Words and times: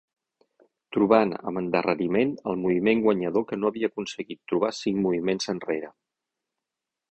Trobant, 0.95 1.33
amb 1.51 1.61
endarreriment, 1.61 2.31
el 2.53 2.57
moviment 2.63 3.05
guanyador 3.05 3.45
que 3.51 3.61
no 3.61 3.71
havia 3.71 3.91
aconseguit 3.93 4.43
trobar 4.53 4.73
cinc 4.81 5.01
moviments 5.07 5.55
enrere. 5.57 5.95